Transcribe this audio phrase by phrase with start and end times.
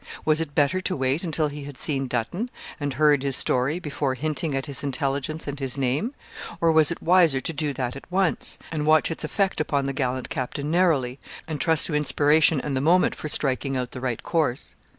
[0.25, 4.15] Was it better to wait until he had seen Dutton, and heard his story, before
[4.15, 6.15] hinting at his intelligence and his name
[6.59, 9.93] or was it wiser to do that at once, and watch its effect upon the
[9.93, 14.23] gallant captain narrowly, and trust to inspiration and the moment for striking out the right
[14.23, 14.73] course.